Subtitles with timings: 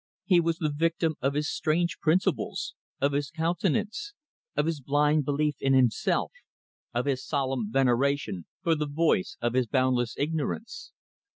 [0.25, 4.13] He was the victim of his strange principles, of his continence,
[4.57, 6.31] of his blind belief in himself,
[6.91, 10.91] of his solemn veneration for the voice of his boundless ignorance.